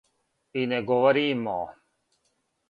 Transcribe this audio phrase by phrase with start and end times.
[0.53, 1.57] И не говоримо.